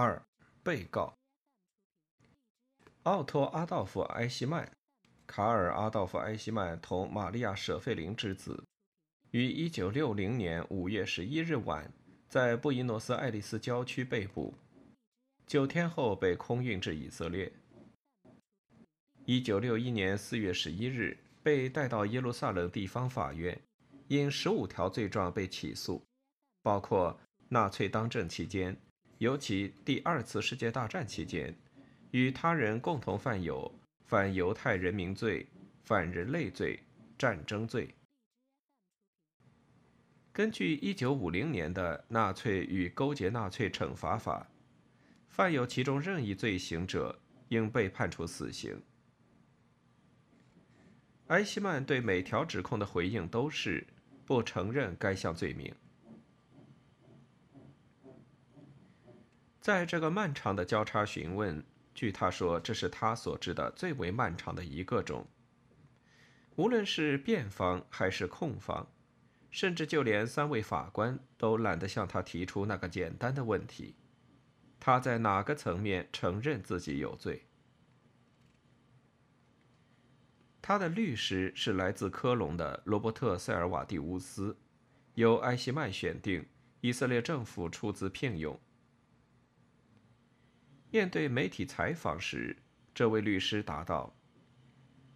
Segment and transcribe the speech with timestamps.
[0.00, 0.22] 二、
[0.62, 1.12] 被告
[3.02, 4.70] 奥托·阿道夫·埃希曼，
[5.26, 8.62] 卡尔·阿道夫·埃希曼同玛利亚·舍费林之子，
[9.32, 11.92] 于1960年5月11日晚
[12.28, 14.54] 在布宜诺斯艾利斯郊区被捕，
[15.48, 17.50] 九天后被空运至以色列。
[19.26, 23.60] 1961年4月11日被带到耶路撒冷地方法院，
[24.06, 26.00] 因十五条罪状被起诉，
[26.62, 27.18] 包括
[27.48, 28.80] 纳粹当政期间。
[29.18, 31.54] 尤其第二次世界大战期间，
[32.12, 33.72] 与他人共同犯有
[34.06, 35.46] 反犹太人民罪、
[35.82, 36.78] 反人类罪、
[37.18, 37.92] 战争罪。
[40.32, 44.48] 根据1950年的纳粹与勾结纳粹惩罚法，
[45.28, 48.80] 犯有其中任意罪行者应被判处死刑。
[51.26, 53.84] 埃希曼对每条指控的回应都是
[54.24, 55.74] 不承认该项罪名。
[59.68, 61.62] 在这个漫长的交叉询问，
[61.94, 65.26] 据他说，这是他所知的最为漫长的一个中。
[66.56, 68.90] 无论是辩方还是控方，
[69.50, 73.94] 甚至就连三位法官都懒得向他提出那个简单的问题：
[74.80, 77.42] 他在哪个层面承认自己有罪？
[80.62, 84.56] 他的律师是来自科隆的罗伯特·塞尔瓦蒂乌斯，
[85.12, 86.46] 由埃希曼选定，
[86.80, 88.58] 以色列政府出资聘用。
[90.90, 92.56] 面对媒体采访时，
[92.94, 94.16] 这位律师答道：“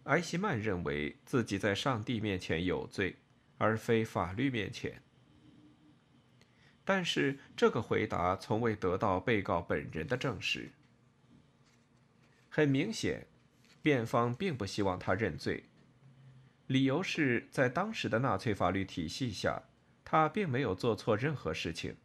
[0.04, 3.16] 埃希曼认为自己在上帝面前有罪，
[3.56, 5.02] 而非法律面前。”
[6.84, 10.72] 但是这个回答从未得到被告本人的证实。
[12.48, 13.26] 很明显，
[13.80, 15.64] 辩方并不希望他认罪，
[16.66, 19.62] 理由是在当时的纳粹法律体系下，
[20.04, 21.96] 他并没有做错任何事情。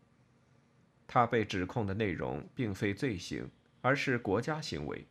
[1.05, 3.49] 他被指控的内容并非罪行。
[3.81, 5.07] 而是国家行为，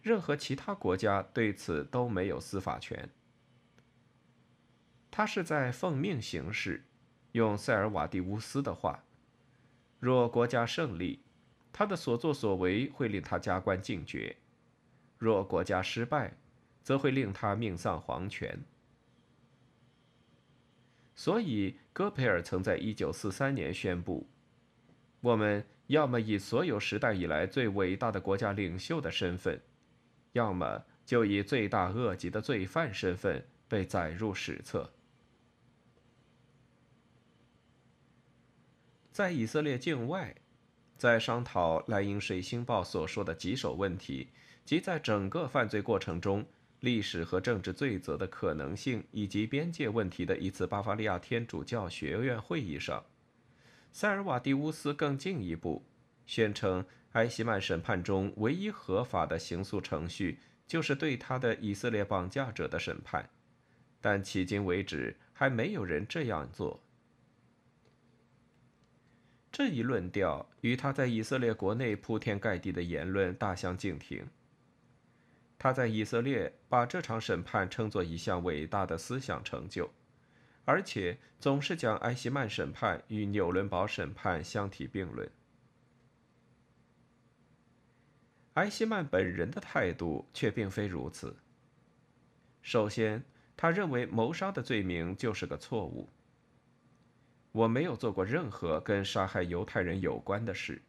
[0.00, 3.10] 任何其他国家对此都没有司法权。
[5.10, 6.84] 他是在奉命行事，
[7.32, 9.04] 用塞尔瓦蒂乌斯的话
[9.98, 11.20] ：“若国家胜利，
[11.72, 14.36] 他的所作所为会令他加官进爵；
[15.18, 16.34] 若国家失败，
[16.82, 18.62] 则会令他命丧黄泉。”
[21.16, 24.26] 所以，戈培尔曾在一九四三年宣布
[25.20, 29.60] ：“我们。”要么以所有时代以来最伟大的国家领袖的身份，
[30.30, 34.88] 要么就以罪大恶极的罪犯身份被载入史册。
[39.10, 40.32] 在以色列境外，
[40.96, 44.28] 在商讨莱茵水星报所说的棘手问题
[44.64, 46.46] 及在整个犯罪过程中
[46.78, 53.04] 历史和政治罪责的可能性以及边界问题的一次巴伐利亚天主教学院会议上。
[53.92, 55.84] 塞尔瓦蒂乌斯更进一步
[56.24, 63.28] 宣称，埃希曼审判中唯一合法的刑诉程序就是对他的以色列绑架者的审判，
[64.00, 66.80] 但迄今为止还没有人这样做。
[69.50, 74.24] 这一论调与他在以色列国内铺天盖地的言论大相径庭。
[75.58, 79.90] 他在以色列把这场审判称作一项伟大的思想成就。
[80.64, 85.28] 而且总是将埃希曼审判与纽伦堡审判相提并论。
[88.54, 91.36] 埃希曼本人的态度却并非如此。
[92.62, 93.24] 首先，
[93.56, 96.08] 他认为谋杀的罪名就是个错误。
[97.52, 100.80] 我没有做过任何跟杀害犹太人有关的事，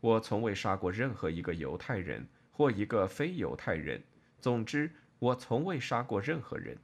[0.00, 4.02] 我从未杀过任何一个犹太人或一个非犹太人。
[4.40, 6.76] 总之，我从未杀过任何人。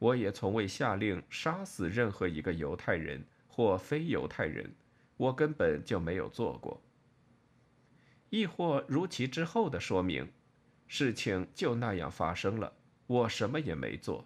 [0.00, 4.72] 我也从未下令杀死任何一个犹太人或非犹太人，
[5.18, 6.80] 我根本就没有做过。
[8.30, 10.26] 亦或如其之后的说明，
[10.88, 12.72] 事情就那样发生了，
[13.06, 14.24] 我什么也没做。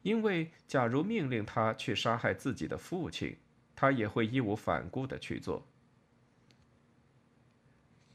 [0.00, 3.36] 因为假如命令他去杀害自己的父亲，
[3.76, 5.66] 他也会义无反顾的去做。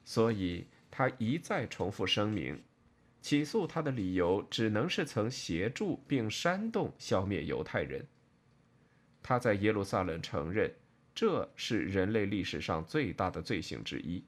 [0.03, 2.63] 所以他一再重复声明。
[3.27, 8.07] 起诉他的理由只能是曾协助并煽动消灭犹太人。
[9.21, 10.73] 他在耶路撒冷承认，
[11.13, 14.23] 这是人类历史上最大的罪行之一。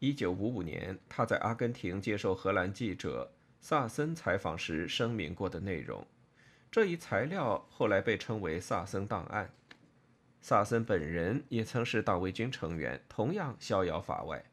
[0.00, 3.32] 一九五五年，他在阿根廷接受荷兰记者
[3.62, 6.06] 萨森采访时声明过的内容，
[6.70, 9.50] 这一材料后来被称为萨森档案。
[10.42, 14.44] 萨森本人也曾是党卫军成员，同样逍遥法外。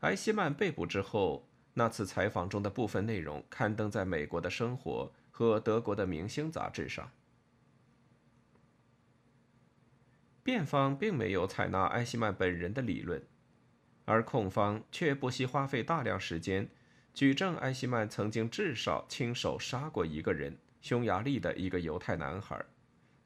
[0.00, 7.10] 埃希曼被捕之后，那次采访中的部分内容刊登在美国的生活和德国的明星杂志上。
[10.42, 13.20] 辩方并没有采纳埃希曼本人的理论，
[14.04, 16.68] 而控方却不惜花费大量时间，
[17.12, 22.64] 举证埃希曼曾经至少亲手杀过一个人——匈牙利的一个犹太男孩，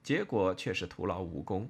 [0.02, 1.68] 结果却是徒劳无功。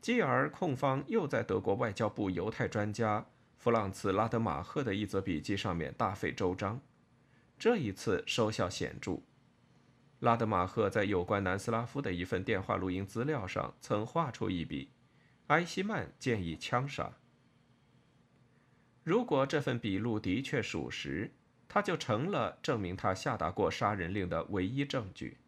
[0.00, 3.26] 继而，控方又在德国外交部犹太专家
[3.58, 6.80] 弗朗茨·拉德马赫的一则笔记上面大费周章，
[7.58, 9.18] 这一次收效显著。
[10.20, 14.90] 拉德马赫在有关南斯拉夫的一份电话录音资料上曾画出一笔：
[15.48, 17.12] 埃希曼建议枪杀。
[19.04, 21.30] 如果这份笔录的确属实，
[21.68, 25.39] 他就成了证明他下达过杀人令的唯一证据。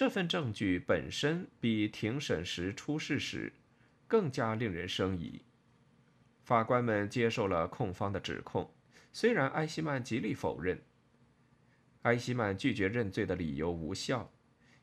[0.00, 3.52] 这份证据本身比庭审时出示时
[4.08, 5.42] 更加令人生疑。
[6.42, 8.72] 法官们接受了控方的指控，
[9.12, 10.80] 虽然埃希曼极力否认。
[12.04, 14.32] 埃希曼拒绝认罪的理由无效，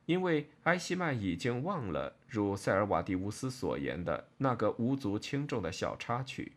[0.06, 6.52] 因为埃希曼已经忘了如塞尔瓦蒂乌斯所言的那个无足轻重的小插曲。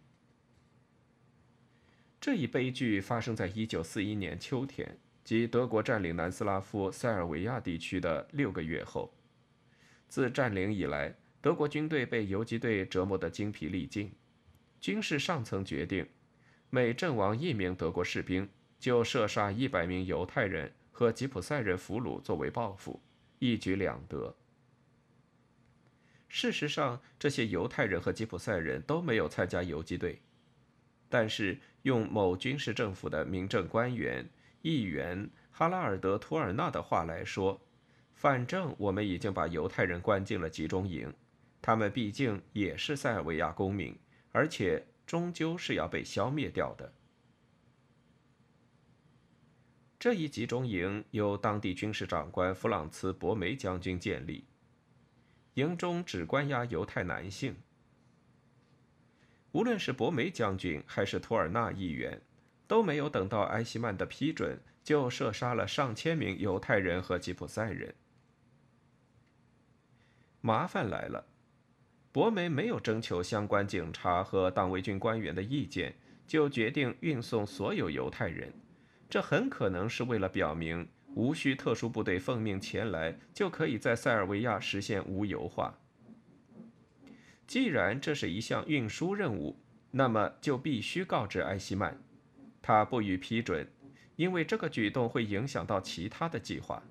[2.21, 4.99] 这一悲剧发生在1941年秋天。
[5.23, 9.15] 即德国占领南斯拉夫塞尔维亚地区的六个月后，
[10.09, 14.13] 自占领以来，德国军队被游击队折磨得精疲力尽。
[14.81, 16.09] 军事上层决定，
[16.71, 23.01] 每阵亡一名德国士兵，就射杀一百名犹太人和吉普赛人俘虏作为报复，
[23.39, 24.35] 一举两得。
[26.29, 30.21] 事实上，这些犹太人和吉普赛人都没有参加游击队，
[31.09, 34.29] 但是用某军事政府的民政官员。
[34.63, 37.61] 议员哈拉尔德·图尔纳的话来说，
[38.15, 41.13] 反正我们已经把犹太人关进了集中营，
[41.63, 43.97] 他们毕竟也是塞尔维亚公民，
[44.33, 46.93] 而且终究是要被消灭掉的。
[49.99, 54.45] 这一集中营由当地军事长官弗朗茨·博梅将军建立，
[55.55, 57.57] 营中只关押犹太男性。
[59.53, 62.21] 无论是博梅将军还是图尔纳议员。
[62.71, 67.93] 都没有等到埃希曼的批准，就射杀了上千名犹太人和吉普赛人。
[70.41, 71.27] 麻烦来了，
[72.13, 75.97] 博梅没有征求相关警察和党卫军官员的意见，
[76.29, 78.53] 就决定运送所有犹太人。
[79.09, 85.77] 这很可能是为了表明，无需特殊部队奉命前来，就可以在塞尔维亚实现无油化。
[87.49, 89.59] 既然这是一项运输任务，
[89.91, 92.01] 那么就必须告知埃希曼。
[92.63, 93.67] 他不予批准，
[94.17, 96.83] 因为这个举动会影响到其他的计划。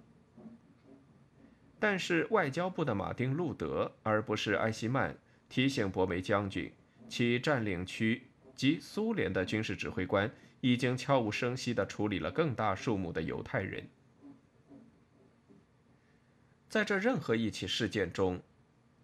[1.80, 5.18] 但是外交部的马丁·路德，而不是埃希曼，
[5.48, 6.71] 提醒博梅将军，
[7.07, 8.24] 其占领区
[8.54, 10.30] 及苏联的军事指挥官
[10.60, 13.88] 已经悄无声息地处理了更大数目的犹太人。
[16.68, 18.42] 在这任何一起事件中，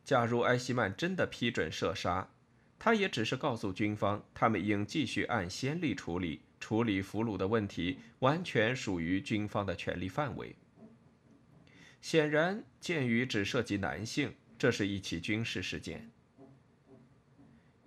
[0.03, 2.29] 假如埃希曼真的批准射杀，
[2.77, 6.41] 他也只是告诉军方，他们应继续按先例处理。
[6.65, 10.55] 处理俘虏的问题完全属于军方的权力范围。
[12.01, 16.09] 显然，鉴于只涉及男性，这是一起军事事件。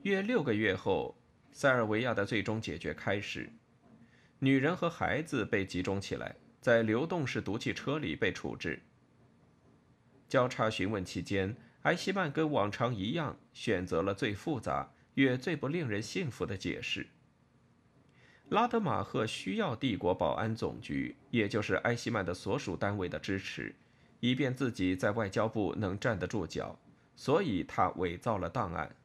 [0.03, 1.21] 约六个月后，
[1.51, 3.51] 塞尔维亚的最终解决开始，
[4.39, 8.81] 女人和孩子被集中起来，在流动式毒气车里被处置。
[10.29, 17.09] 交叉询问期间，埃希曼跟往常一样，选择了最复杂、也最不令人信服的解释。
[18.51, 23.75] 拉德马赫需要帝国保安总局，也就是埃希曼的所属单位的支持，
[24.21, 26.79] 以便自己在外交部能站得住脚，
[27.15, 28.97] 所以他伪造了档案。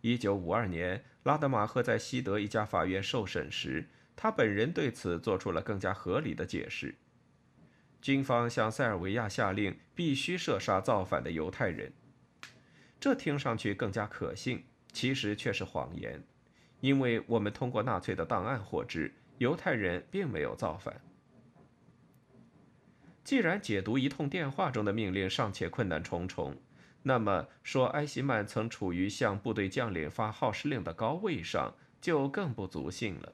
[0.00, 6.94] 一九五二年，拉德马赫在西德一家法院受审时，他本人对此做出了更加合理的解释：
[8.00, 11.92] 军方向塞尔维亚下令必须射杀造反的犹太人，
[12.98, 16.22] 这听上去更加可信，其实却是谎言。
[16.80, 21.00] 因为我们通过纳粹的档案获知，犹太人并没有造反。
[23.22, 26.56] 既然解读一通电话中的命令尚且困难重重，
[27.02, 33.32] 那么说埃希曼曾处于向部队将领发号施令的高位上，就更不足信了。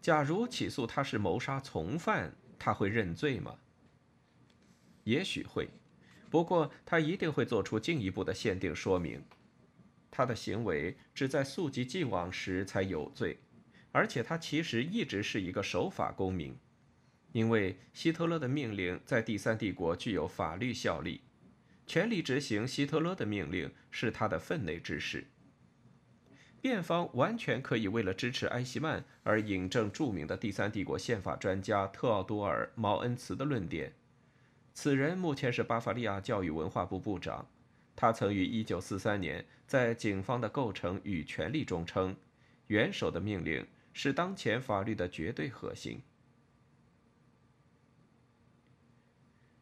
[0.00, 3.54] 假如起诉他是谋杀从犯，他会认罪吗？
[5.04, 5.68] 也许会，
[6.30, 9.22] 不过他一定会做出进一步的限定说明。
[10.16, 13.36] 他的行为只在溯及既往时才有罪，
[13.90, 16.56] 而且他其实一直是一个守法公民，
[17.32, 21.22] 因为希特勒的命令在第三帝国具有法律效力，
[21.84, 25.26] 全力执行希特勒的命令是他的分内之事。
[26.60, 33.92] 辩方完全可以为了支持埃希曼而引证著名的第三帝国宪法专家特奥多尔·毛恩茨的论点。
[34.72, 37.46] 此人目前是巴伐利亚教育文化部部长，
[37.96, 42.16] 他曾于1943年在警方的构成与权力中称
[42.68, 46.02] ：“元首的命令是当前法律的绝对核心。”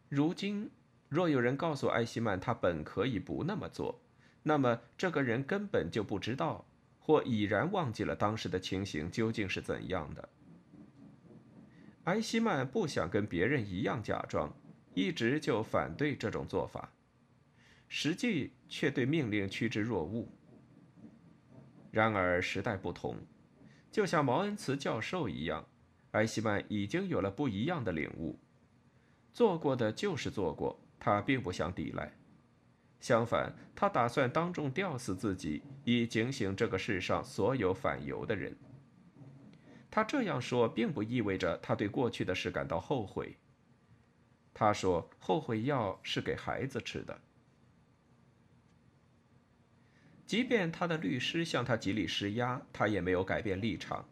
[0.08, 0.70] 如今，
[1.08, 4.00] 若有人告诉埃希曼他本可以不那么做，
[4.42, 6.64] 那么这个人根本就不知道，
[6.98, 10.28] 或已然忘记了当时的情形究竟是怎样的。
[12.04, 14.52] 埃希曼不想跟别人一样假装。
[14.94, 16.92] 一直就反对这种做法，
[17.94, 20.26] 实际却对命令趋之若鹜。
[21.90, 23.18] 然而时代不同，
[23.90, 25.66] 就像毛恩茨教授一样，
[26.12, 28.40] 埃希曼已经有了不一样的领悟。
[29.30, 32.10] 做过的就是做过，他并不想抵赖，
[32.98, 38.56] 相反，他打算当众吊死自己，以警醒这个世上所有反犹的人。
[39.90, 43.36] 他这样说，并不意味着他对过去的事感到后悔。
[44.54, 47.20] 他说：“后悔药是给孩子吃的。”
[50.32, 54.08] 即便他的律师向他极力施压，他也没有改变立场。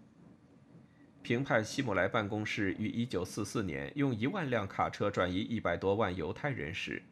[1.23, 7.03] 评判希姆莱办公室于1944年用一万辆卡车转移一百多万犹太人时，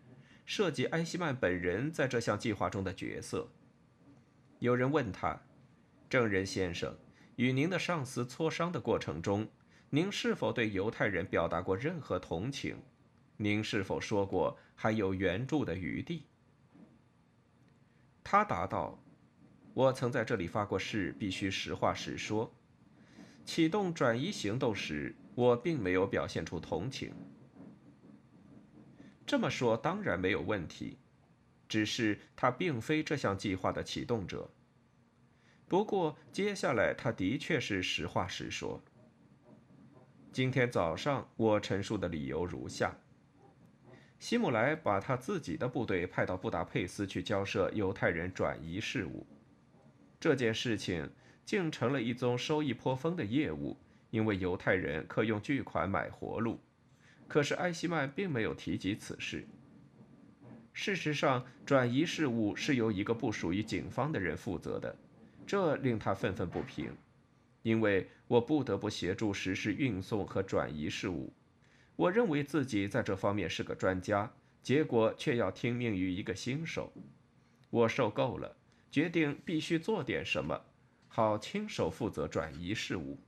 [0.44, 3.48] 涉及埃希曼本人在这项计划中的角色。
[4.58, 5.40] 有人问他
[6.10, 6.94] ：“证人先生，
[7.36, 9.48] 与您的上司磋商的过程中，
[9.88, 12.76] 您是否对犹太人表达过任何同情？”
[13.40, 16.24] 您是否说过还有援助的余地？
[18.30, 19.02] 他答道
[19.72, 22.52] ：“我曾在这里发过誓，必须实话实说。
[23.46, 27.10] 启动转移行动时，我并没有表现出同情。
[29.26, 30.98] 这么说当然没有问题，
[31.70, 34.50] 只是他并非这项计划的启动者。
[35.66, 38.78] 不过接下来他的确是实话实说。
[40.30, 42.94] 今天早上我陈述的理由如下。”
[44.18, 49.24] 希姆莱把他自己的部队派到布达佩斯去交涉犹太人转移事务，
[50.18, 51.08] 这件事情
[51.44, 53.76] 竟成了一宗收益颇丰的业务，
[54.10, 56.58] 因为犹太人可用巨款买活路。
[57.28, 59.46] 可是艾希曼并没有提及此事。
[60.72, 64.96] 事实上，转移事务是由一个不属于警方的人负责的，
[65.46, 66.90] 这令他愤愤不平，
[67.62, 71.32] 因为我不得不协助实施运送和转移事务。
[71.98, 76.92] 我认为自己在这方面是个专家，结果却要听命于一个新手。
[77.70, 78.56] 我受够了，
[78.88, 80.64] 决定必须做点什么，
[81.08, 83.18] 好亲手负责转移事务。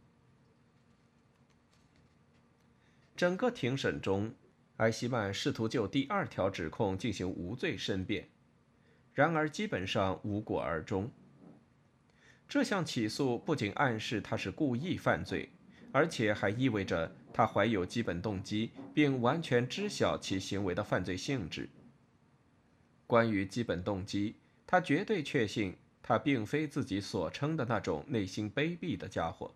[3.17, 4.33] 整个庭审中，
[4.77, 8.29] 埃希曼试图就第二条指控进行无罪申辩，
[9.13, 11.11] 然而基本上无果而终。
[12.49, 15.51] 这项起诉不仅暗示他是故意犯罪。
[15.93, 21.69] 而且还意味着他怀有基本动机，并完全知晓其行为的犯罪性质。
[23.07, 29.55] 关于基本动机，他绝对确信他并非自己所称的那种内心卑鄙的家伙。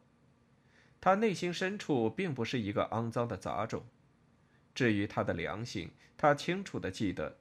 [1.01, 3.85] 他内心深处并不是一个肮脏的杂种。
[4.75, 7.37] 至于他的良心，他清楚地记得，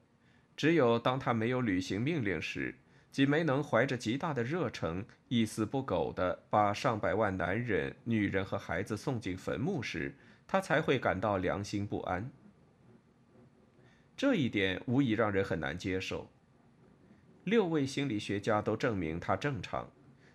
[0.56, 2.76] 只有当他没有履行命令时。
[3.14, 10.16] 即没能怀着极大的热诚，一丝不苟地把上百万男人、女人和孩子送进坟墓时，
[10.48, 12.32] 他才会感到良心不安。
[14.18, 16.28] 这一点无疑让人很难接受。
[17.44, 19.88] 六位心理学家都证明他正常，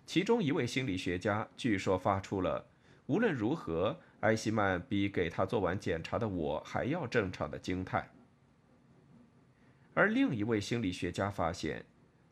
[0.05, 2.65] 其中一位心理学家据说发出了
[3.07, 8.09] “无论如何，埃希曼比给他做完检查的我还要正常”的惊叹。
[9.93, 11.83] 而另一位心理学家发现。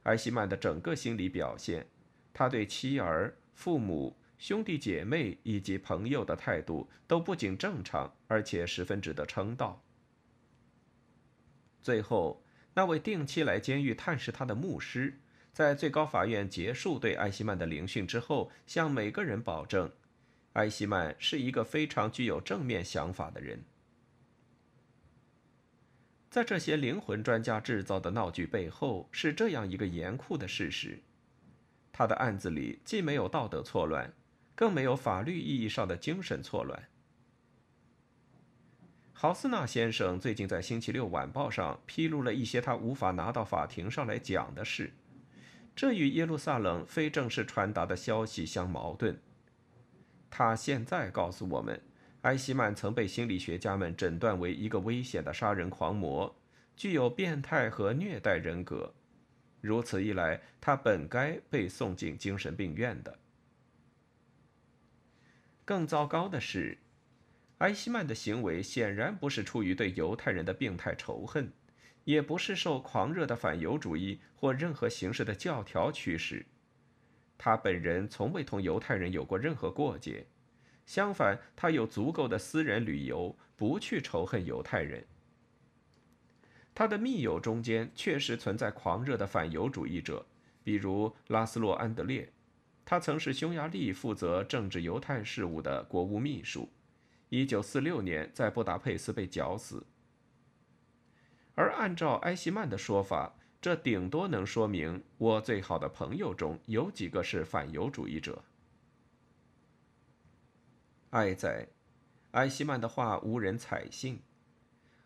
[0.07, 1.85] 埃希曼的整个心理表现，
[2.33, 9.83] 他对妻儿、父母、兄弟姐妹以及朋友的态度都不仅正常，而且十分值得称道。
[11.81, 12.41] 最后，
[12.73, 15.19] 那位定期来监狱探视他的牧师，
[15.51, 19.91] 在最高法院结束对埃希曼的聆讯之后，向每个人保证，
[20.53, 23.65] 埃希曼是一个非常具有正面想法的人。
[26.29, 30.99] 在这些灵魂专家制造的闹剧背后，是这样一个严酷的事实：
[31.93, 34.13] 他的案子里既没有道德错乱，
[34.53, 36.83] 更没有法律意义上的精神错乱。
[39.13, 44.91] 豪斯纳先生最近在《星期六晚报》上披露了一些他无法拿到法庭上来讲的事，
[45.75, 49.17] 这与耶路撒冷非正式传达的消息相矛盾。
[50.29, 51.81] 他现在告诉我们。
[52.21, 56.35] 埃希曼曾被心理学家们诊断为一个危险的杀人狂魔，
[56.75, 58.93] 具有变态和虐待人格。
[59.61, 63.19] 如此一来，他本该被送进精神病院的。
[65.63, 66.77] 更糟糕的是，
[67.59, 71.51] 埃希曼的行为显然不是出于对犹太人的病态仇恨，
[72.03, 76.45] 也不是受狂热的反犹主义或任何形式的教条驱使。
[77.37, 80.25] 他本人从未同犹太人有过任何过节，
[80.87, 85.05] 相反，他有足够的私人旅游不去仇恨犹太人。
[86.73, 90.25] 他的密友中间确实存在狂热的反犹主义者，
[90.63, 92.31] 比如拉斯洛·安德烈。
[92.85, 96.69] 他曾是匈牙利负责政治犹太事务的国务秘书
[97.31, 99.85] ，1946年在布达佩斯被绞死。
[101.53, 108.41] 而按照埃希曼的说法，这顶多能说明我最好的朋友中有几个是反犹主义者。
[111.09, 111.67] 爱在，
[112.31, 114.21] 埃希曼的话无人采信，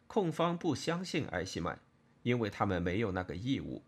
[0.08, 1.80] 控方不相信埃希曼，
[2.24, 3.84] 因为他们没有那个义务。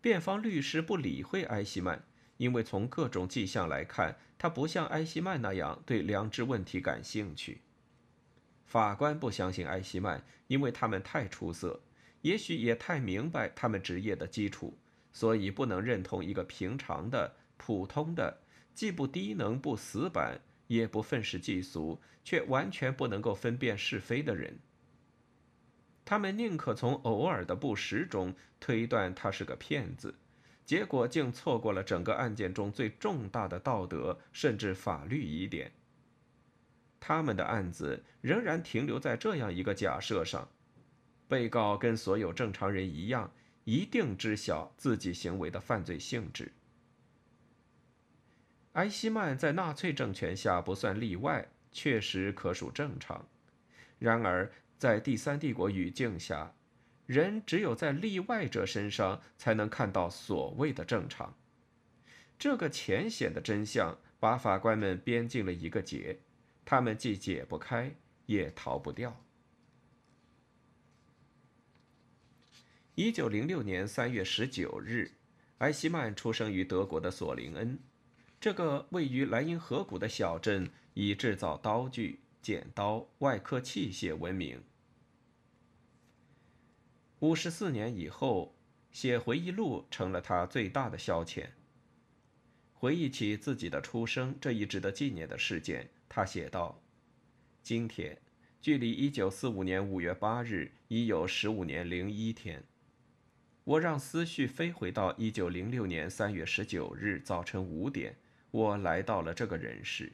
[0.00, 2.04] 辩方律师不理会埃希曼。
[2.38, 7.62] 因为从各种迹象来看，他不像埃希曼那样对良知问题感兴趣。
[8.64, 11.80] 法官不相信埃希曼，因为他们太出色，
[12.22, 14.78] 也许也太明白他们职业的基础，
[15.12, 18.38] 所以不能认同一个平常的、普通的、
[18.72, 24.58] 既不低能不死板，也不愤世嫉俗，却完全不能够分辨是非的人。
[26.04, 30.14] 他们宁可从偶尔的不实中推断他是个骗子。
[30.64, 35.72] 结果竟错过了整个案件中最重大的道德甚至法律疑点。
[37.00, 40.46] 他们的案子仍然停留在这样一个假设上：
[41.26, 43.32] 被告跟所有正常人一样，
[43.64, 46.52] 一定知晓自己行为的犯罪性质。
[48.78, 53.26] 埃希曼在纳粹政权下不算例外，确实可属正常。
[53.98, 56.54] 然而，在第三帝国语境下，
[57.04, 61.36] 人只有在例外者身上才能看到所谓的正常。
[62.38, 66.20] 这个浅显的真相把法官们编进了一个结，
[66.64, 67.92] 他们既解不开，
[68.26, 69.24] 也逃不掉。
[72.94, 75.10] 一九零六年三月十九日，
[75.58, 77.76] 埃希曼出生于德国的索林恩，
[78.40, 84.62] 这个位于莱茵河谷的小镇以制造刀具、剪刀、外科器械闻名。
[87.18, 88.54] 五十四年以后，
[88.92, 91.48] 写回忆录成了他最大的消遣。
[92.72, 96.80] 回忆起自己的出生这一值得纪念的事件，他写道
[97.60, 98.16] ：“今天，
[98.60, 102.62] 距离一九四五年五月八日已有十五年零一天。
[103.64, 108.16] 我让思绪飞回到一九零六年三月十九日早晨五点，
[108.50, 110.12] 我来到了这个人世。”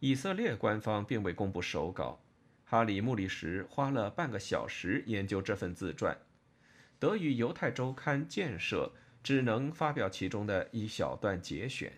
[0.00, 2.20] 以色列官方并未公布手稿。
[2.66, 6.18] 哈里·穆里什花了半个小时研究这份自传，
[6.98, 8.90] 德语犹太周刊《建设》
[9.22, 11.92] 只能发表其中的一小段节选。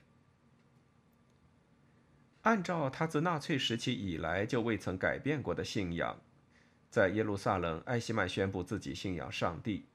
[2.42, 6.20] 按照他自纳粹时期以来就未曾改变过的信仰，
[6.90, 9.86] 在耶路撒冷，埃希曼宣布自己信仰上帝，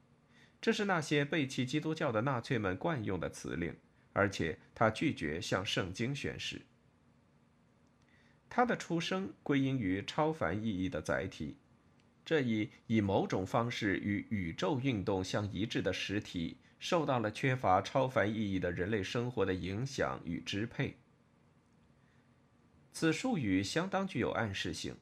[0.62, 3.76] 这是那些背弃基督教的纳粹们惯用的词令，
[4.14, 6.62] 而且他拒绝向圣经宣誓。
[8.50, 11.56] 他的出生归因于超凡意义的载体，
[12.26, 20.98] 这一以某种方式与宇宙运动相一致的实体，受到了缺乏超凡意义的人类生活的影响与支配。
[22.92, 24.94] 此术语相当具有暗示性，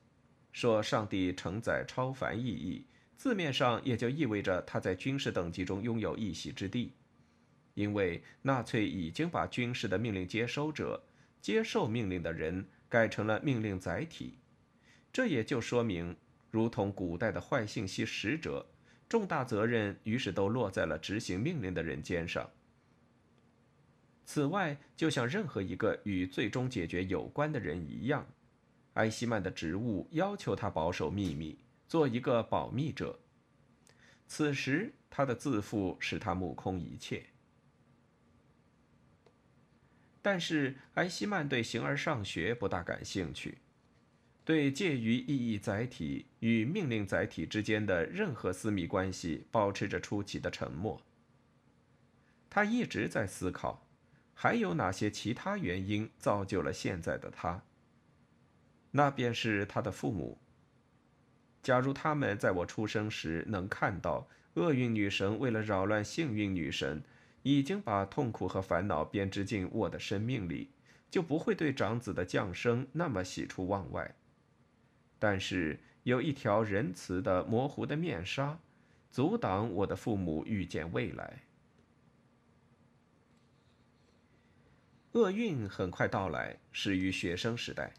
[0.52, 2.86] 说上帝承载超凡意义，
[3.18, 6.94] 字面上也就意味着他在军事等级中拥有一席之地，
[7.80, 11.02] 因为纳粹已经把军事的命令接收者、
[11.42, 12.68] 接受命令的人。
[12.92, 14.40] 改成了命令载体，
[15.14, 16.18] 这也就说明，
[16.50, 18.66] 如同古代的坏信息使者，
[19.08, 22.50] 重大责任于是都落在了执行命令的人肩上。
[24.26, 28.26] 此外，就像任何一个与最终解决有关的人一样，
[28.96, 33.20] 埃希曼的职务要求他保守秘密，做一个保密者。
[34.26, 37.24] 此时，他的自负使他目空一切。
[40.22, 43.58] 但是埃希曼对形而上学不大感兴趣，
[44.44, 51.02] 对介于意义载体与命令载体之间的任何私密关系保持着出奇的沉默。
[52.50, 53.88] 他一直在思考，
[54.34, 57.64] 还有哪些其他原因造就了现在的他。
[58.92, 60.38] 那便是他的父母。
[61.62, 67.02] 假如他们在我出生时能看到厄运女神为了扰乱幸运女神。
[67.44, 70.70] 已经把痛苦和烦恼编织进我的生命里，
[71.10, 74.16] 就不会对长子的降生那么喜出望外。
[75.18, 78.60] 但是有一条仁慈的模糊的面纱，
[79.12, 81.44] 阻挡我的父母预见未来。
[85.14, 87.94] 厄运很快到来，始于学生时代。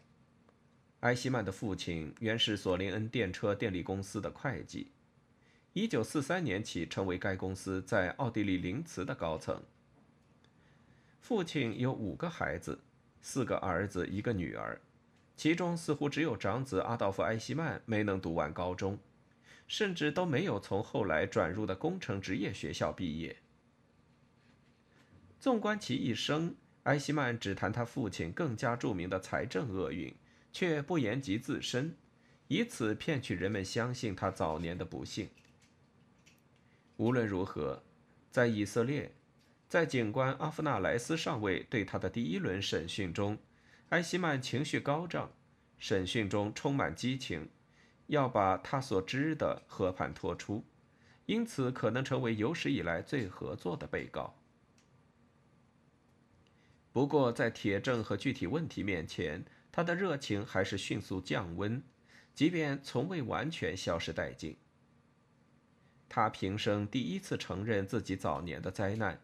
[1.01, 4.91] 埃希曼的父亲原是索林恩电车电力公司的会计
[5.73, 9.61] ，1943年起成为该公司在奥地利林茨的高层。
[11.19, 12.79] 父亲有五个孩子，
[13.21, 14.81] 四个儿子，一个女儿，
[15.37, 18.97] 其中似乎只有长子阿道夫·埃希曼没能读完高中，
[19.67, 23.37] 甚至都没有从后来转入的工程职业学校毕业。
[25.39, 30.13] 纵观其一生，埃希曼只谈他父亲更加著名的财政厄运，
[30.51, 31.95] 却不言及自身，
[32.47, 35.29] 以此骗取人们相信他早年的不幸。
[37.01, 37.81] 无论如何，
[38.29, 39.11] 在以色列，
[39.67, 43.39] 在警官阿夫纳莱斯上尉对他的第一轮审讯中，
[43.89, 45.31] 埃希曼情绪高涨，
[45.79, 47.49] 审讯中充满激情，
[48.05, 50.63] 要把他所知的和盘托出，
[51.25, 54.35] 因此可能成为有史以来最合作的被告。
[56.91, 61.81] 不过，在铁证和具体问题面前，他的热情还是迅速降温，
[62.35, 64.55] 即便从未完全消失殆尽。
[66.13, 69.17] 他平生第一次承认自己早年的灾难，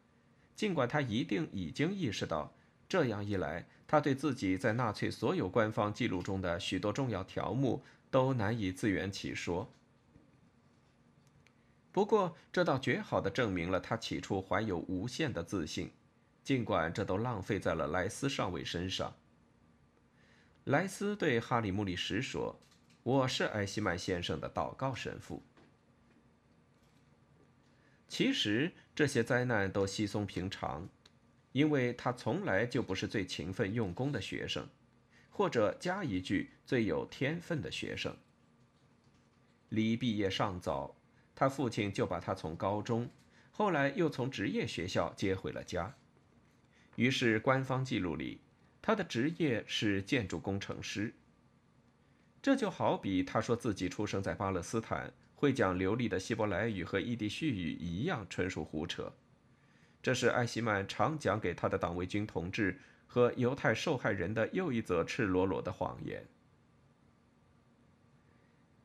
[0.56, 2.54] 尽管他一定已经意识到，
[2.88, 9.70] 这样一来，他对自己在纳粹所有官方记录中的许多重要条目都难以自圆其说。
[11.92, 15.92] 不过，这倒绝好的证明了他起初怀有无限的自信。
[16.42, 19.14] 尽管这都浪费在了莱斯上尉身上。
[20.64, 22.58] 莱斯对哈里·穆里什说
[23.04, 25.44] ：“我是埃希曼先生的祷告神父。”
[28.08, 30.88] 其实这些灾难都稀松平常，
[31.52, 34.68] 因为他从来就不是最勤奋用功的学生，
[35.30, 38.16] 或者加一句最有天分的学生。
[39.70, 40.96] 离毕业尚早，
[41.36, 43.10] 他父亲就把他从高中，
[43.52, 45.94] 后来又从职业学校接回了家。
[46.96, 48.40] 于是，官方记录里，
[48.82, 51.14] 他的职业是建筑工程师。
[52.42, 59.14] 这就好比他说自己出生在巴勒斯坦，会讲流利的希伯来语和异地叙语一样，纯属胡扯。
[60.02, 66.26] 这是艾希曼常讲给他的党卫军同志和犹太受害人的又一则赤裸裸的谎言。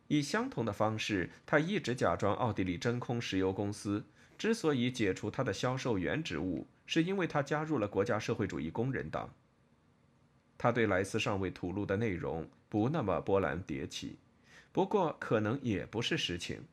[0.09, 4.05] 以相同的方式，他一直假装奥地利真空石油公司
[4.37, 6.69] 之所以解除他的销售员职务。
[6.85, 9.33] 是因为他加入了国家社会主义工人党。
[10.59, 14.19] 他对莱斯尚未吐露的内容不那么波澜迭起，
[14.73, 16.65] 不过可能也不是实情。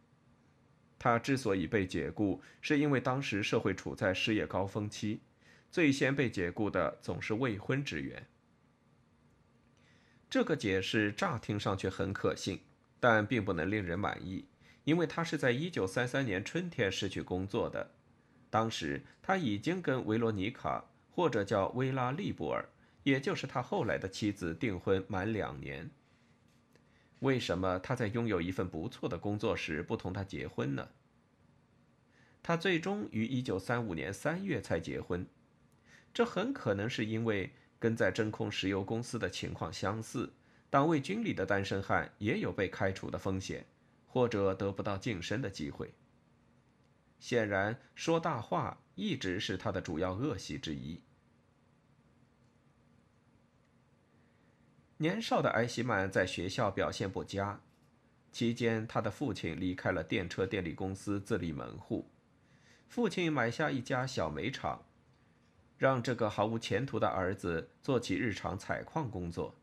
[0.97, 5.21] 他之所以被解雇，是因为当时社会处在失业高峰期，
[5.71, 8.25] 最先被解雇的总是未婚职员。
[10.29, 12.59] 这个解释乍听上去很可信，
[12.99, 14.45] 但并不能令人满意，
[14.83, 17.91] 因为他是在1933年春天失去工作的。
[18.49, 22.67] 当时他已经跟维罗妮卡，或者叫薇拉利布尔，
[23.03, 25.89] 也就是他后来的妻子订婚满两年。
[27.19, 30.89] 为什么他在拥有一份不错的工作时不同他结婚呢？
[32.41, 35.27] 他最终于1935年3月才结婚，
[36.13, 40.31] 这很可能是因为跟在真空石油公司的情况相似，
[40.69, 43.65] 党卫军里的单身汉也有被开除的风险，
[44.07, 45.93] 或者得不到晋升的机会。
[47.19, 51.01] 显然，说大话一直是他的主要恶习之一。
[55.01, 57.61] 年少的埃希曼在学校表现不佳，
[58.33, 62.05] 期间他的父亲离开了电车电力公司自立门户，
[62.89, 64.83] 父亲买下一家小煤厂，
[65.77, 69.55] 让这个毫无前途的儿子做起日常采矿工作。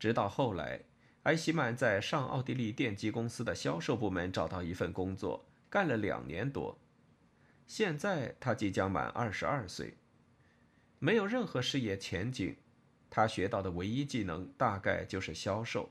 [0.00, 0.80] 直到后来，
[1.22, 5.46] 埃希曼在上奥地利电机公司的销售部门找到一份工作。
[5.70, 6.76] 干了两年多，
[7.68, 9.94] 现在他即将满二十二岁，
[10.98, 12.56] 没有任何事业前景。
[13.14, 15.88] 他学到的唯一技能大概就是销售。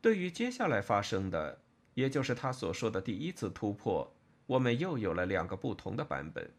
[0.00, 1.62] 对于接下来发生的，
[1.94, 4.12] 也就是他所说的第一次突破，
[4.46, 6.50] 我们又有了两个不同的版本。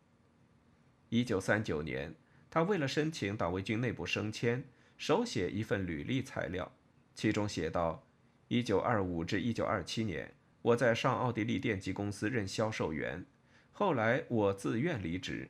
[1.10, 2.16] 一九三九年，
[2.50, 4.64] 他为了申请党卫军内部升迁，
[4.96, 6.72] 手写一份履历材料，
[7.14, 8.08] 其中写道。
[8.48, 13.26] 一九二五至一九二七年，我在上奥地利电机公司任销售员。
[13.74, 15.50] 后来我自愿离职，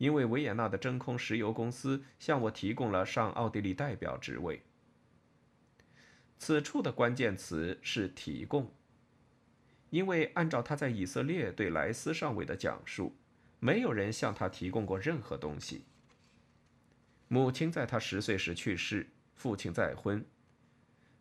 [0.00, 4.62] 因为维也纳的真空石油公司向我提供了上奥地利代表职位。
[6.38, 8.72] 此处的关键词是“提供”，
[9.90, 13.14] 因为按照他在以色列对莱斯上尉的讲述，
[13.58, 15.84] 没有人向他提供过任何东西。
[17.28, 20.24] 母亲在他十岁时去世，父亲再婚。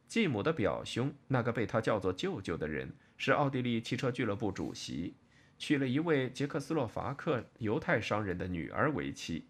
[0.07, 5.15] 继母的表兄，那个被他叫做舅舅的人，是奥地利汽车俱乐部主席，
[5.59, 9.45] 娶了一位捷克斯洛伐克犹太商人的女儿为妻，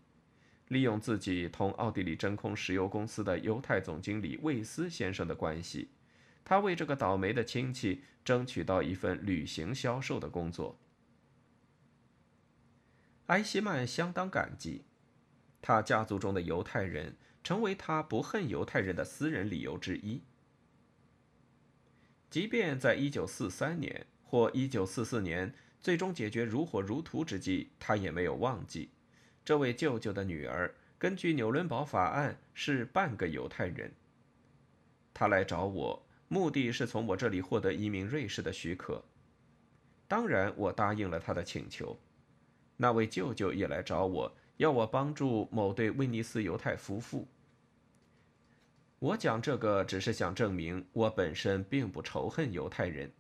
[0.68, 5.90] 利用自己同奥地利真空石油公司的犹太总经理魏斯先生的关系，
[6.44, 10.80] 他为这个倒霉的亲戚争取到一份旅行销售的工作。
[13.28, 14.86] 埃希曼相当感激，
[15.62, 20.24] 他家族中的犹太人成为他不恨犹太人的私人理由之一。
[22.32, 28.90] 即便在1943年或1944年最终解决如火如荼之际，他也没有忘记，
[29.46, 33.92] 这位舅舅的女儿根据纽伦堡法案是半个犹太人。
[35.14, 39.04] 他来找我，目的是从我这里获得移民瑞士的许可。
[40.08, 41.98] 当然，我答应了他的请求。
[42.76, 47.28] 那位舅舅也来找我，要我帮助某对威尼斯犹太夫妇。
[49.00, 53.12] 我讲这个只是想证明，我本身并不仇恨犹太人，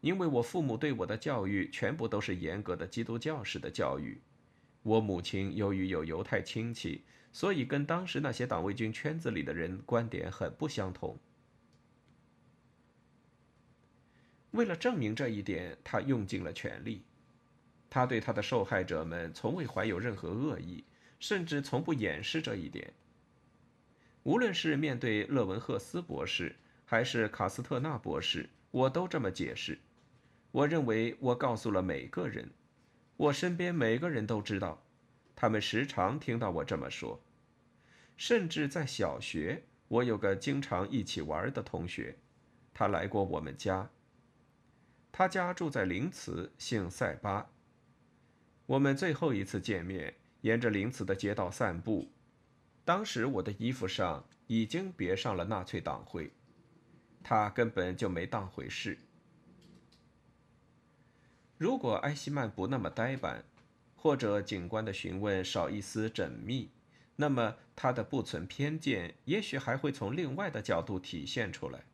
[0.00, 4.20] 因为我父母对我的教育全部都是严格的基督教式的教育。
[4.82, 11.18] 我母亲由于有犹太亲戚，所以跟当时那些党卫军圈子里的人观点很不相同。
[14.52, 17.02] 为了证明这一点，他用尽了全力。
[17.90, 20.84] 他对他的受害者们从未怀有任何恶意，
[21.18, 22.92] 甚至从不掩饰这一点。
[24.22, 26.54] 无论是面对勒文赫斯博士，
[26.84, 29.78] 还是卡斯特纳博士，我都这么解释。
[30.56, 32.50] 我认为我告诉了每个人，
[33.18, 34.82] 我身边每个人都知道，
[35.34, 37.22] 他们时常听到我这么说。
[38.16, 42.16] 甚至在小学，我有个经常一起玩的同学，
[42.72, 43.90] 他来过我们家。
[45.12, 47.50] 他家住在林茨，姓塞巴。
[48.64, 52.10] 我们最后一次见面，沿着林茨的街道散步。
[52.82, 56.32] 当时我的衣服上已经别上了纳粹党徽，
[57.22, 58.98] 他根本就没当回事。
[61.58, 63.42] 如果埃希曼不那么呆板，
[63.94, 66.70] 或者警官的询问少一丝缜密，
[67.16, 71.84] 那么他的不存偏见也许还会从另外的角度体现出来。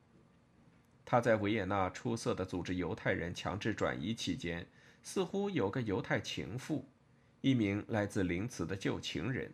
[1.05, 4.67] 他在维也纳出色的组织犹太人强制转移期间，
[5.03, 6.89] 似乎有个犹太情妇，
[7.41, 9.53] 一名来自林茨的旧情人。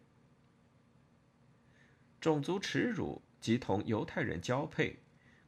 [2.20, 4.96] 种族耻辱及同犹太人交配，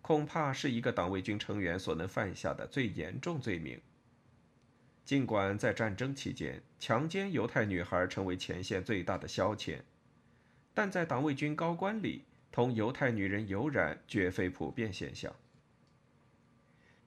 [0.02, 3.80] 恐怕是一个党卫军成员所能犯下的最严重罪名。
[5.04, 9.80] 尽管在战争期间，强奸犹太女孩成为前线最大的消遣，
[10.72, 15.34] 但在党卫军高官里，同犹太女人有染绝非普遍现象。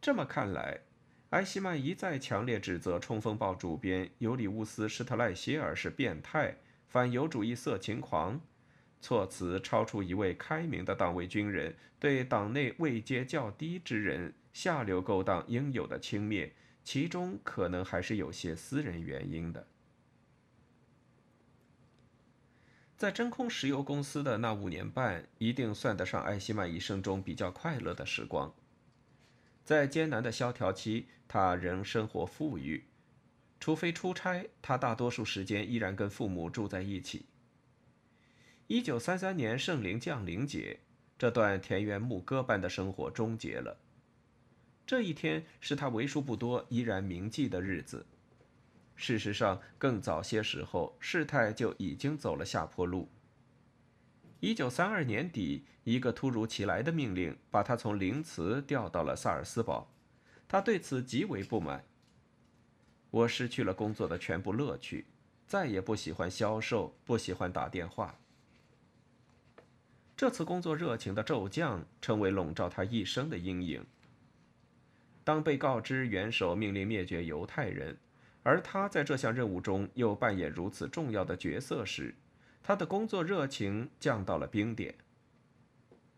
[0.02, 0.82] 这么看来，
[1.30, 6.58] 埃希曼一再强烈指责《冲锋报》主编尤里乌斯·施特赖歇尔是变态、
[6.90, 8.42] 反犹主义色情狂。
[9.02, 16.52] 措辞超出一位开明的党卫军人对党内位阶较低之人下流勾当应有的轻蔑，
[16.84, 19.68] 其中可能还是有些私人原因的。
[22.98, 28.54] 在真空石油公司的那五年半，一定算得上艾希曼一生中比较快乐的时光。
[29.66, 32.86] 在艰难的萧条期，他仍生活富裕，
[33.60, 37.26] 除非出差，他大多数时间依然跟父母住在一起。
[38.68, 40.80] 一九三三年圣灵降临节，
[41.18, 43.78] 这段田园牧歌般的生活终结了。
[44.86, 48.06] 这一天是他为数不多依然铭记的日子。
[48.96, 53.10] 事实上，更早些时候，事态就已经走了下坡路。
[54.40, 59.90] 一九三二年底，一个突如其来的命令把他从灵茨调到了萨尔斯堡，
[60.48, 61.84] 他对此极为不满。
[63.10, 65.06] 我失去了工作的全部乐趣，
[65.48, 68.20] 再也不喜欢销售，不喜欢打电话。
[70.16, 73.86] 这次工作热情的骤降，成为笼罩他一生的阴影。
[75.24, 77.98] 当被告知元首命令灭绝犹太人，
[78.44, 82.14] 而他在这项任务中又扮演如此重要的角色时，
[82.62, 84.96] 他的工作热情降到了冰点。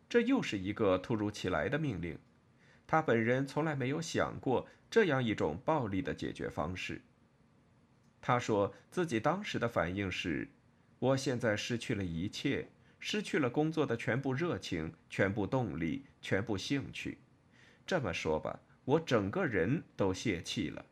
[0.09, 2.17] 这又是一个突如其来的命令，
[2.87, 7.01] 他本人从来没有想过这样一种暴力的解决方式。
[8.21, 10.47] 他说自己当时的反应是
[10.99, 17.19] ：“我现在失去了一切。”失去了工作的全部热情、全部动力、全部兴趣。
[17.85, 20.85] 这么说吧，我整个人都泄气了。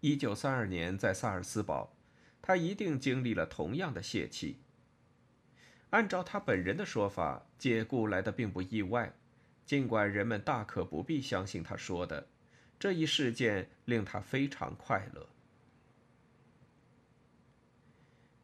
[0.00, 1.94] 一九三二年在萨尔斯堡，
[2.42, 4.58] 他一定经历了同样的泄气。
[5.90, 9.14] 按照他本人的说法，解雇来的并不意外，
[9.64, 12.26] 尽管人们大可不必相信他说的。
[12.78, 15.26] 这一事件令他非常快乐。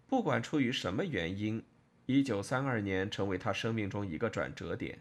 [0.07, 1.63] 不管出于什么原因
[2.07, 4.99] ，1932年成为他生命中一个转折点。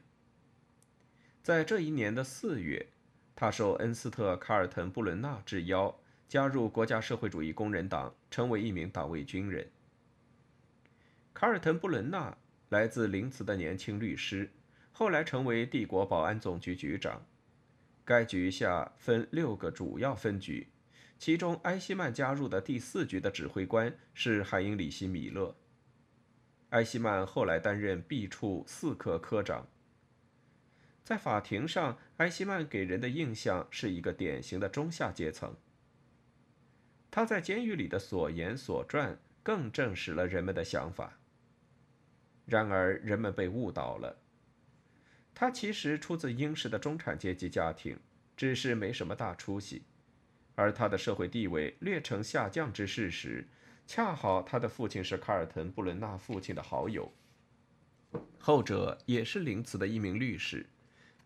[1.41, 2.87] 在这一年的四月，
[3.35, 5.97] 他受恩斯特·卡尔滕·布伦纳之邀，
[6.27, 9.67] 加入国家社会主义工人党，成为一名党卫军人。
[11.33, 14.51] 卡尔滕·布伦纳来自林茨的年轻律师，
[14.91, 17.25] 后来成为帝国保安总局局长。
[18.03, 20.67] 该局下分六个主要分局，
[21.17, 25.55] 其中埃希曼加入的第四局的指挥官是海因里希·米勒。
[26.71, 29.65] 埃希曼后来担任 B 处四科科长。
[31.03, 35.55] 在法庭上，埃希曼给人的印象是一个典型的中下阶层。
[37.11, 41.17] 他在监狱里的所言所传更证实了人们的想法。
[42.45, 44.17] 然而，人们被误导了。
[45.33, 47.97] 他其实出自英式的中产阶级家庭，
[48.35, 49.83] 只是没什么大出息，
[50.55, 53.47] 而他的社会地位略呈下降之事实，
[53.87, 57.11] 恰好他的父亲是卡尔滕·布伦纳父亲的好友，
[58.37, 60.65] 后者也是林茨的一名律师，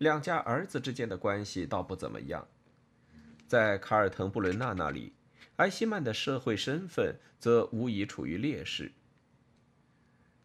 [0.03, 2.47] 两家儿子之间的关系倒不怎么样。
[3.47, 5.13] 在卡尔滕·布伦纳那里，
[5.55, 8.91] 埃希曼的社会身份则无疑处于劣势。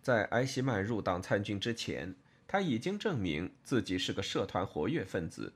[0.00, 2.14] 在埃希曼入党参军之前。
[2.50, 5.52] 他已经证明自己是个社团活跃分子，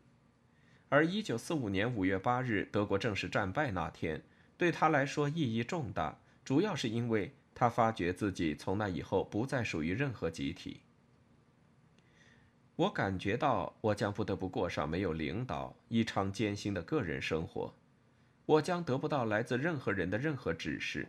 [0.91, 4.23] 而1945年5月8日德国正式战败那天，
[4.59, 10.83] 对他来说意义重大，主要是因为他发觉自己从那以后不再属于任何集体。
[12.75, 17.75] 我感觉到我将不得不过上没有领导、异常艰辛的个人生活，
[18.47, 21.07] 我将得不到来自任何人的任何指示，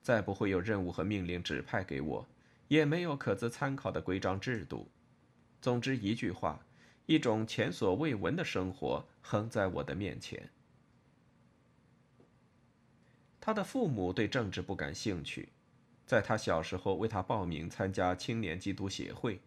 [0.00, 2.28] 再不会有任务和命令指派给我，
[2.68, 4.88] 也没有可资参考的规章制度。
[5.60, 6.64] 总之一句话，
[7.06, 10.48] 一种前所未闻的生活横在我的面前。
[13.40, 15.48] 他的父母对政治不感兴趣，
[16.06, 19.40] 在他小时候为他报名参加青年基督协会。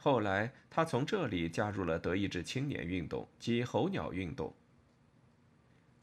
[0.00, 4.54] 后来他从这里加入了德意志青年运动及候鸟运动。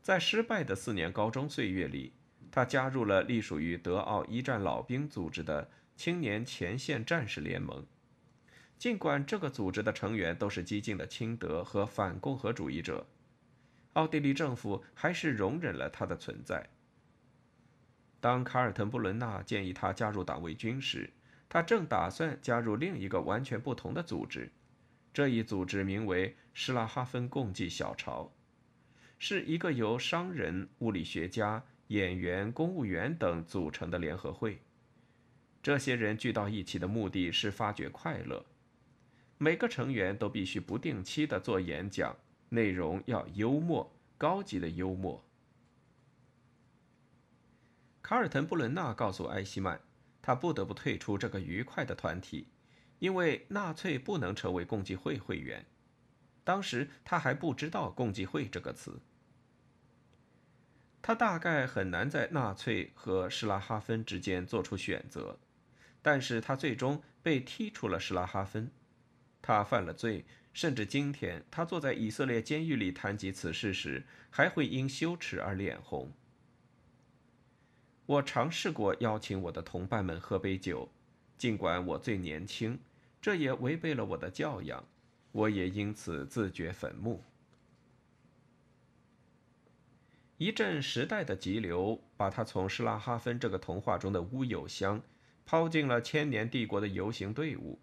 [0.01, 2.13] 在失败的四年高中岁月里，
[2.51, 7.83] 他加入了隶属于德奥一战老兵组织的青年前线战士联盟。
[8.77, 13.07] 尽管这个组织的成员都是激进的亲德和反共和主义者，
[13.93, 16.69] 奥地利政府还是容忍了他的存在。
[18.19, 21.09] 当卡尔滕布伦纳建议他加入党卫军时，
[21.47, 24.51] 他正打算加入另一个完全不同的组织。
[25.13, 28.31] 这一组织名为施拉哈芬共济小巢，
[29.17, 34.59] 是一个由商人、物理学家、演员、公务员等组成的联合会。
[35.63, 38.45] 这些人聚到一起的目的是发掘快乐。
[39.37, 42.15] 每个成员都必须不定期的做演讲，
[42.49, 45.23] 内容要幽默，高级的幽默。
[48.01, 49.81] 卡尔滕·布伦纳告诉埃希曼，
[50.25, 52.47] 他不得不退出这个愉快的团体，
[52.97, 55.63] 因为纳粹不能成为共济会会员。
[56.43, 58.99] 当时他还不知道“共济会”这个词。
[61.03, 65.37] 他大概很难在纳粹和施拉哈芬之间做出选择，
[66.01, 68.71] 但是他最终被踢出了施拉哈芬。
[69.43, 76.11] 他犯了罪，甚至今天他坐在以色列监狱里谈及此事时，还会因羞耻而脸红。
[78.05, 80.87] 我尝试过邀请我的同伴们喝杯酒，
[81.37, 82.77] 尽管我最年轻，
[83.19, 84.85] 这也违背了我的教养，
[85.31, 87.23] 我也因此自掘坟墓。
[90.37, 95.01] 一阵时代的急流把他从施拉哈芬这个童话中的乌有乡，
[95.45, 97.79] 抛进了千年帝国的游行队伍。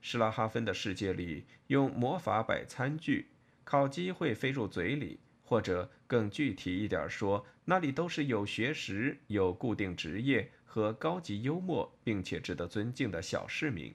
[0.00, 3.26] 施拉哈芬的世界里，用魔法摆餐具，
[3.64, 13.94] 烤鸡会飞入嘴里，或者更具体一点说，那里都是有学识、有固定职业和高级幽默，并且值得尊敬的小市民。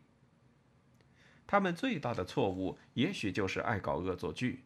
[1.45, 4.63] 他们最大的错误，也许就是爱搞恶作剧。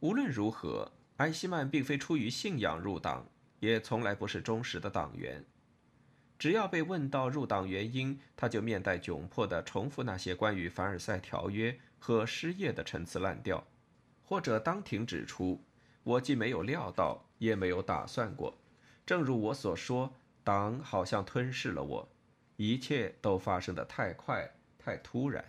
[0.00, 3.28] 无论如何，埃希曼并非出于信仰入党，
[3.60, 5.44] 也从来不是忠实的党员。
[6.36, 13.64] 只要被问到入党原因，他就面带窘迫地重复那些关于凡尔赛条约和失业的陈词滥调，
[14.24, 15.62] 或者当庭指出
[16.02, 18.56] ：“我既没有料到，也没有打算过。
[19.06, 22.08] 正如我所说，党好像吞噬了我，
[22.56, 25.44] 一切都发生的太快、太突然。”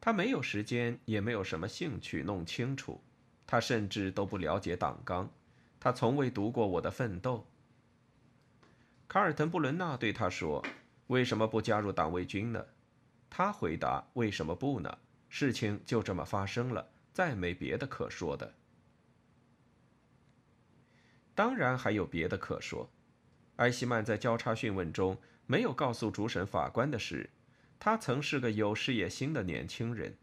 [0.00, 3.02] 他没有时间，也没有什么兴趣弄清楚。
[3.46, 5.28] 他甚至都不了解党纲，
[5.80, 7.44] 他从未读过《我的奋斗》。
[9.08, 10.64] 卡尔滕·布伦纳对他说
[11.08, 12.64] ：“为什么不加入党卫军呢？”
[13.28, 14.98] 他回答：“为什么不呢？
[15.30, 18.52] 事情就这么发生了，再没别的可说的。
[21.34, 22.90] 当然还有别的可说。
[23.56, 25.16] 埃希曼在交叉讯问中
[25.46, 27.30] 没有告诉主审法官的是，
[27.78, 30.16] 他曾是个有事业心的年轻人。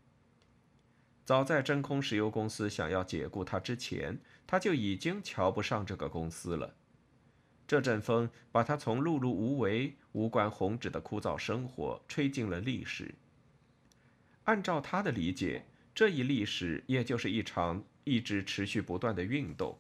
[1.24, 6.76] 早在真空石油公司想要解雇他之前，他就已经瞧不上这个公司了。
[7.68, 13.14] 这阵风把他从碌碌无为、无关宏旨的枯燥生活吹进了历史。
[14.48, 19.78] 按照他的理解，这一历史也就是一场一直持续不断的运动。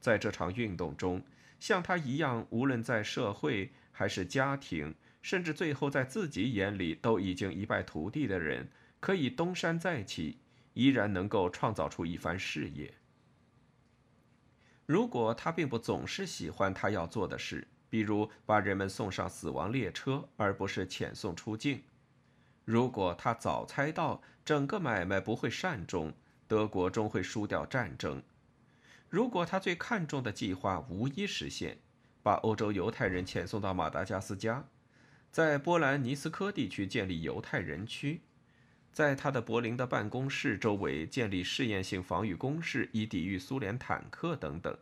[0.00, 1.22] 在这场运动中，
[1.58, 8.68] 像他一样，无论在社会还是家庭，甚至最后在自己眼里都已经一败涂地的人，
[9.00, 10.38] 可以东山再起。
[10.74, 12.94] 依然能够创造出一番事业。
[14.86, 21.78] 如果他并不总是喜欢他要做的事，比如把人们送上死亡列车，而不是遣送出境；
[22.68, 26.12] 如果他早猜到整个买卖不会善终，
[26.46, 28.20] 德国终会输掉战争；
[29.08, 31.78] 如果他最看重的计划无一实现，
[32.22, 34.62] 把欧洲犹太人遣送到马达加斯加，
[35.32, 38.20] 在波兰尼斯科地区建立犹太人区。
[38.92, 44.76] 在他的柏林的办公室周围建立试验性防御工事，以抵御苏联坦克等等。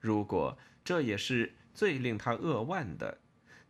[0.00, 3.18] 如果这也是最令他扼腕的，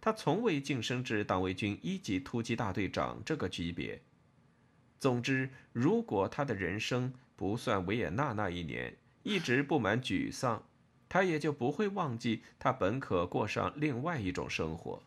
[0.04, 4.02] 他从未晋升至党卫军一级突击大队长这个级别。
[5.00, 10.62] 总之，如果他的人生不算维也纳那一年一直不满沮丧，
[11.08, 15.02] 他也就不会忘记他本可过上另外一种生活。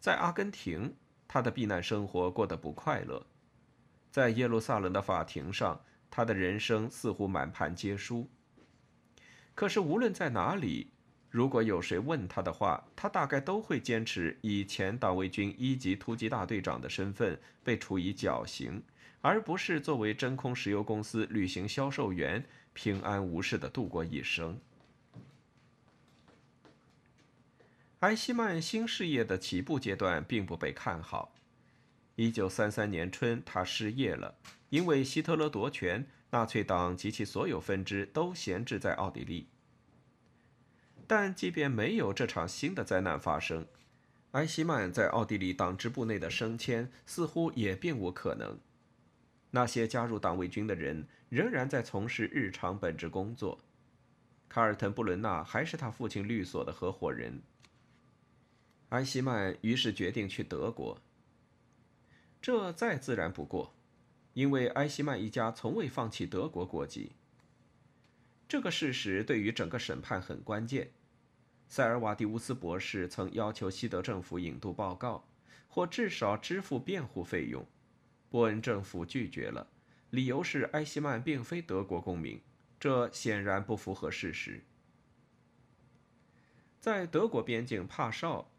[0.00, 0.96] 在阿根廷。
[1.30, 3.26] 他的避难生活过得不快乐，
[4.10, 5.78] 在耶路撒冷的法庭上，
[6.08, 8.30] 他的人生似乎满盘皆输。
[9.54, 10.90] 可是无论在哪里，
[11.30, 18.82] 如果有谁问他的话，他大概都会坚持以前党卫军一级突击大队长的身份被处以绞刑，
[19.20, 24.58] 而不是作为真空石油公司旅行销售员平安无事地度过一生。
[28.00, 31.34] 埃希曼新事业的起步阶段并不被看好。
[32.14, 34.34] 一九三三年春，他失业了，
[34.70, 39.48] 因为希特勒夺权，纳粹党及其所有分支都闲置在奥地利。
[41.08, 43.66] 但即便没有这场新的灾难发生，
[44.32, 48.58] 埃希曼在奥地利党支部内的升迁似乎也并无可能。
[49.50, 53.58] 那些加入党卫军的人仍然在从事日常本职工作。
[54.50, 57.40] 卡尔滕布伦纳还是他父亲律所的合伙人。
[58.90, 61.00] 埃希曼于是决定去德国。
[62.42, 63.72] 这再自然不过，
[64.34, 67.12] 因为埃希曼一家从未放弃德国国籍。
[68.46, 70.90] 这个事实对于整个审判很关键。
[71.68, 75.24] 塞尔瓦蒂乌斯博士曾要求西德政府引渡报告，
[75.68, 77.64] 或至少支付辩护费用。
[78.30, 79.68] 波恩政府拒绝了，
[80.10, 82.40] 理由是埃希曼并非德国公民，
[82.80, 84.64] 这显然不符合事实。
[86.80, 88.50] 在德国边境帕绍。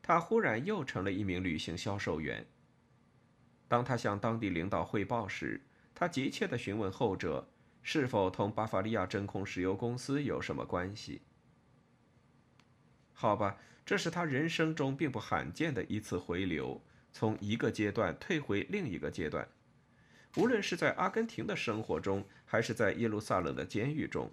[0.00, 2.46] 他忽然又成了一名旅行销售员。
[3.68, 5.60] 当他向当地领导汇报时，
[5.94, 7.46] 他急切地询问后者
[7.82, 11.20] 是否同巴伐利亚真空石油公司有什么关系。
[13.20, 16.80] 好吧，这是他人生中并不罕见的一次回流，
[17.12, 19.48] 从一个阶段退回另一个阶段。
[20.36, 24.30] 无论是在阿根廷的生活中，还是在耶路撒冷的监狱中。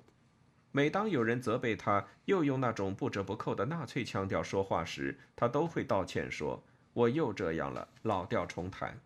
[0.72, 6.64] 每当有人责备他，又用那种不折不扣的纳粹腔调说话时，他都会道歉说
[6.94, 9.00] ：“我又这样了，老调重弹。”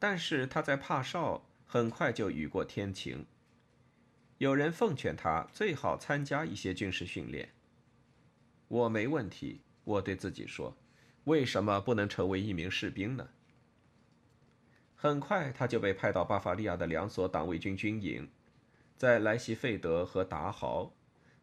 [0.00, 3.24] 但是他在帕绍很快就雨过天晴。
[4.38, 7.50] 有人奉劝他最好参加一些军事训练。
[8.68, 10.76] 我没问题，我对自己说
[11.24, 13.28] ：“为什么不能成为一名士兵呢？”
[14.96, 18.28] 很快他就被派到巴伐利亚的两所党卫军军营。
[18.96, 20.92] 在莱希费德和达豪，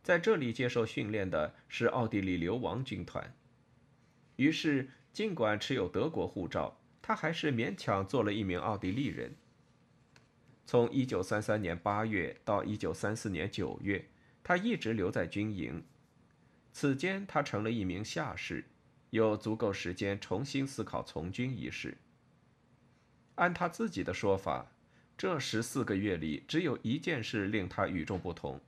[0.01, 3.35] 在这里接受训练的是奥地利流亡军团。
[4.37, 9.35] 于是，尽管持有德国护照，他还是勉强做了一名奥地利人。
[10.65, 14.05] 从1933年8月到1934年9月，
[14.43, 15.83] 他一直留在军营。
[16.71, 18.65] 此间，他成了一名下士，
[19.09, 21.97] 有足够时间重新思考从军一事。
[23.35, 24.67] 按他自己的说法。
[25.17, 28.59] 这十四个月里，只有一件事令他与众不同，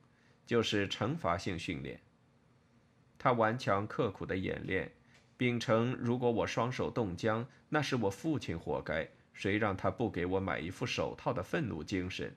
[0.45, 1.99] 就是惩罚性训练。
[3.17, 4.91] 他顽强刻苦的演练，
[5.35, 12.35] 秉承“如果我双手冻僵，那是我父亲活该，谁让他不给我买一副手套”的愤怒精神，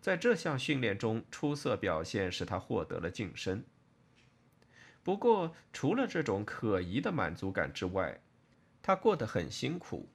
[0.00, 3.64] 在这项训练中出色表现，使他获得了晋升。
[5.02, 8.20] 不过，除了这种可疑的满足感之外，
[8.82, 10.08] 他过得很辛苦。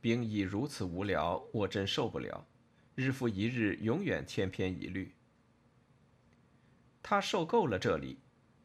[0.00, 2.46] 兵役如此无聊，我真受不了。
[2.94, 5.12] 日复一日，永远千篇一律。
[7.02, 8.18] 他受够了这里，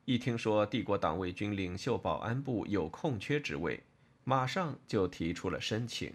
[0.05, 3.83] 一听说帝国党卫军领袖保安部有空缺职位，
[4.23, 6.13] 马上就提出了申请。